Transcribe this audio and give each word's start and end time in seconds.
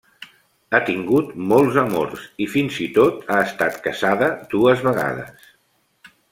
Ha 0.75 0.77
tingut 0.85 1.27
molts 1.51 1.77
amors 1.81 2.23
i 2.45 2.49
fins 2.55 2.79
i 2.87 2.89
tot 2.97 3.21
ha 3.29 3.37
estat 3.51 3.79
casada 3.89 4.33
dues 4.57 4.85
vegades. 4.91 5.49